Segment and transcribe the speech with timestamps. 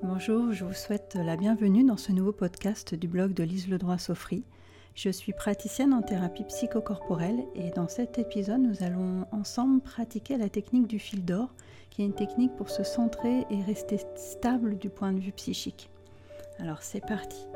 [0.00, 3.98] Bonjour, je vous souhaite la bienvenue dans ce nouveau podcast du blog de Lise Ledroit
[3.98, 4.44] Soffry.
[4.94, 10.48] Je suis praticienne en thérapie psychocorporelle et dans cet épisode, nous allons ensemble pratiquer la
[10.48, 11.52] technique du fil d'or,
[11.90, 15.90] qui est une technique pour se centrer et rester stable du point de vue psychique.
[16.58, 17.46] Alors c'est parti.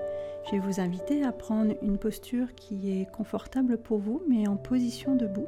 [0.46, 4.56] Je vais vous inviter à prendre une posture qui est confortable pour vous, mais en
[4.56, 5.46] position debout.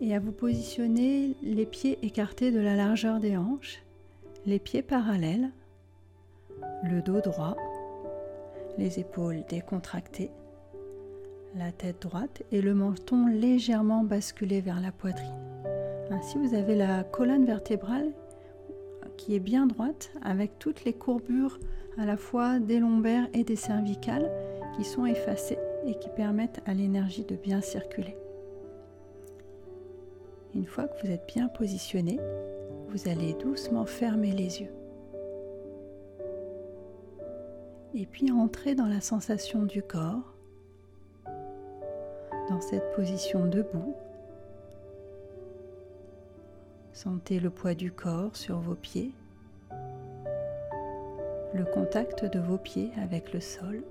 [0.00, 3.83] Et à vous positionner les pieds écartés de la largeur des hanches,
[4.46, 5.50] les pieds parallèles,
[6.82, 7.56] le dos droit,
[8.76, 10.30] les épaules décontractées,
[11.56, 15.32] la tête droite et le menton légèrement basculé vers la poitrine.
[16.10, 18.12] Ainsi, vous avez la colonne vertébrale
[19.16, 21.58] qui est bien droite avec toutes les courbures
[21.96, 24.30] à la fois des lombaires et des cervicales
[24.76, 28.16] qui sont effacées et qui permettent à l'énergie de bien circuler.
[30.54, 32.18] Une fois que vous êtes bien positionné,
[32.94, 34.72] vous allez doucement fermer les yeux.
[37.94, 40.34] et puis entrer dans la sensation du corps,
[42.48, 43.94] dans cette position debout.
[46.92, 49.12] Sentez le poids du corps sur vos pieds,
[51.54, 53.82] le contact de vos pieds avec le sol.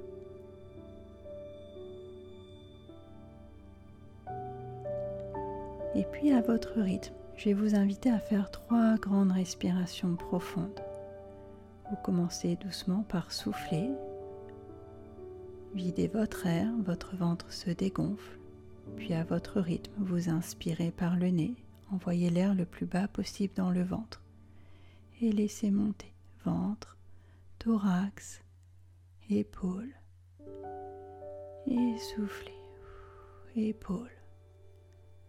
[5.95, 10.81] Et puis à votre rythme, je vais vous inviter à faire trois grandes respirations profondes.
[11.89, 13.89] Vous commencez doucement par souffler.
[15.73, 18.39] Videz votre air, votre ventre se dégonfle.
[18.97, 21.55] Puis à votre rythme, vous inspirez par le nez,
[21.91, 24.21] envoyez l'air le plus bas possible dans le ventre
[25.21, 26.97] et laissez monter ventre,
[27.59, 28.41] thorax,
[29.29, 29.93] épaules
[31.65, 32.59] et soufflez,
[33.55, 34.11] épaules,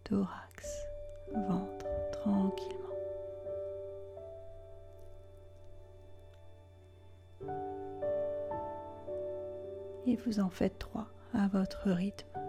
[0.03, 0.85] thorax,
[1.33, 1.74] ventre,
[2.25, 2.81] tranquillement.
[10.07, 12.44] et vous en faites trois à votre rythme.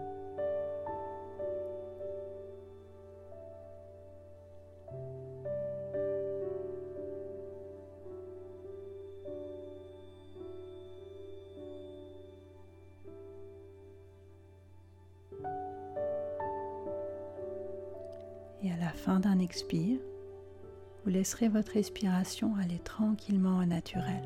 [18.76, 19.98] À la fin d'un expire,
[21.04, 24.22] vous laisserez votre respiration aller tranquillement au naturel.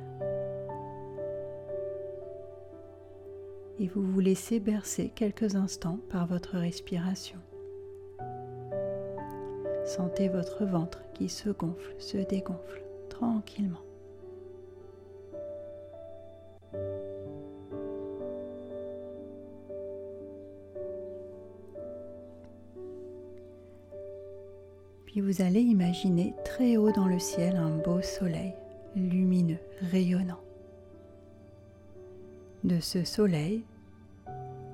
[3.80, 7.38] et vous vous laissez bercer quelques instants par votre respiration.
[9.86, 13.80] Sentez votre ventre qui se gonfle, se dégonfle tranquillement.
[25.20, 28.54] Vous allez imaginer très haut dans le ciel un beau soleil,
[28.96, 29.58] lumineux,
[29.92, 30.40] rayonnant.
[32.64, 33.62] De ce soleil,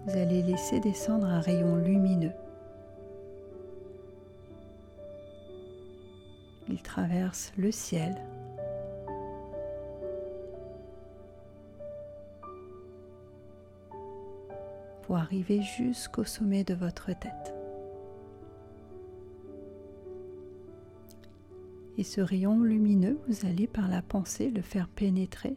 [0.07, 2.33] vous allez laisser descendre un rayon lumineux.
[6.69, 8.15] Il traverse le ciel.
[15.03, 17.56] pour arriver jusqu'au sommet de votre tête.
[21.97, 25.57] Et ce rayon lumineux, vous allez par la pensée le faire pénétrer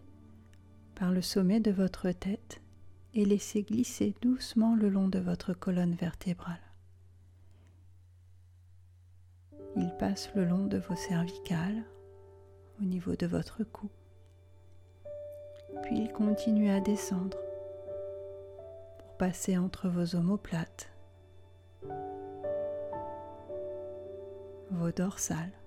[0.96, 2.62] par le sommet de votre tête
[3.14, 6.60] et laissez glisser doucement le long de votre colonne vertébrale.
[9.78, 11.84] Il passe le long de vos cervicales,
[12.82, 13.90] au niveau de votre cou.
[15.84, 17.38] Puis il continue à descendre
[19.00, 20.92] pour passer entre vos omoplates,
[24.72, 25.59] vos dorsales,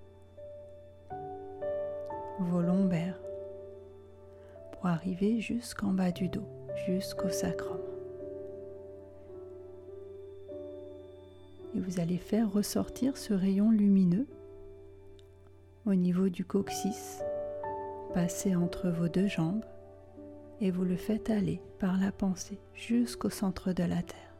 [2.39, 3.19] vos lombaires,
[4.71, 6.47] pour arriver jusqu'en bas du dos
[6.87, 7.79] jusqu'au sacrum.
[11.75, 14.27] Et vous allez faire ressortir ce rayon lumineux
[15.85, 17.21] au niveau du coccyx,
[18.13, 19.65] passer entre vos deux jambes
[20.61, 24.32] et vous le faites aller par la pensée jusqu'au centre de la Terre.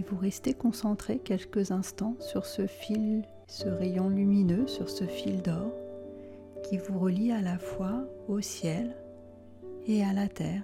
[0.00, 5.42] Et vous restez concentré quelques instants sur ce fil, ce rayon lumineux, sur ce fil
[5.42, 5.72] d'or
[6.62, 8.96] qui vous relie à la fois au ciel
[9.86, 10.62] et à la terre.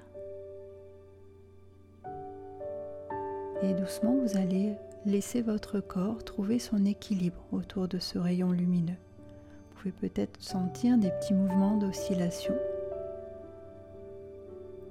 [3.63, 4.73] Et doucement, vous allez
[5.05, 10.97] laisser votre corps trouver son équilibre autour de ce rayon lumineux Vous pouvez peut-être sentir
[10.97, 12.55] des petits mouvements d'oscillation.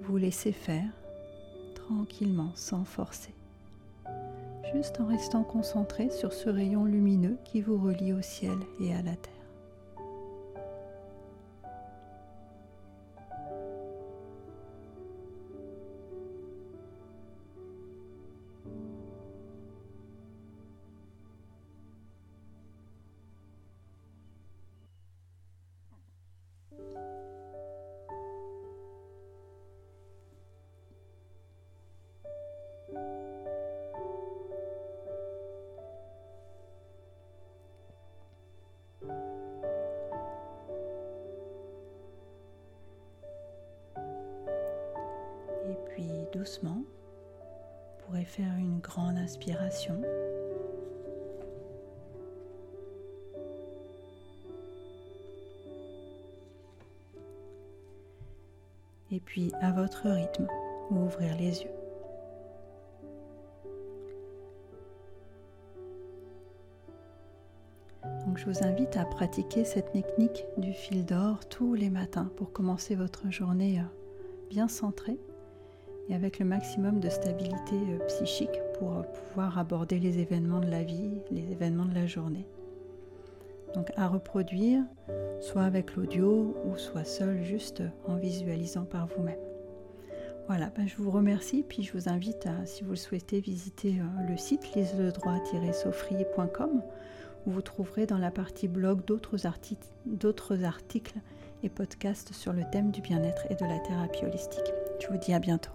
[0.01, 0.89] Vous laissez faire
[1.73, 3.33] tranquillement, sans forcer.
[4.75, 9.01] Juste en restant concentré sur ce rayon lumineux qui vous relie au ciel et à
[9.01, 9.34] la terre.
[46.35, 50.01] Doucement, vous pourrez faire une grande inspiration.
[59.11, 60.47] Et puis à votre rythme,
[60.91, 61.69] ouvrir les yeux.
[68.25, 72.51] Donc je vous invite à pratiquer cette technique du fil d'or tous les matins pour
[72.51, 73.83] commencer votre journée euh,
[74.49, 75.19] bien centrée
[76.09, 80.69] et avec le maximum de stabilité euh, psychique pour euh, pouvoir aborder les événements de
[80.69, 82.45] la vie, les événements de la journée.
[83.73, 84.83] Donc à reproduire,
[85.41, 89.39] soit avec l'audio ou soit seul, juste en visualisant par vous-même.
[90.47, 93.99] Voilà, ben je vous remercie, puis je vous invite à, si vous le souhaitez, visiter
[93.99, 96.83] euh, le site lisedroit-soffrier.com
[97.47, 99.45] où vous trouverez dans la partie blog d'autres
[100.65, 101.15] articles
[101.63, 104.73] et podcasts sur le thème du bien-être et de la thérapie holistique.
[104.99, 105.74] Je vous dis à bientôt.